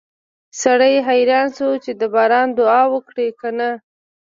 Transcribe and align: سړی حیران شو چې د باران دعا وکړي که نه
سړی 0.61 0.93
حیران 1.07 1.47
شو 1.57 1.69
چې 1.83 1.91
د 1.99 2.01
باران 2.13 2.47
دعا 2.57 2.81
وکړي 2.93 3.27
که 3.39 3.49
نه 3.57 3.69